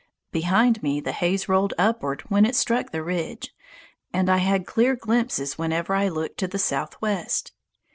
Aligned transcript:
Behind 0.31 0.81
me 0.81 0.99
the 0.99 1.11
haze 1.11 1.47
rolled 1.47 1.75
upward 1.77 2.21
when 2.21 2.43
it 2.43 2.55
struck 2.55 2.89
the 2.91 3.03
ridge, 3.03 3.53
and 4.11 4.31
I 4.31 4.37
had 4.37 4.65
clear 4.65 4.95
glimpses 4.95 5.59
whenever 5.59 5.93
I 5.93 6.07
looked 6.09 6.39
to 6.39 6.47
the 6.47 6.57
southwest. 6.57 7.51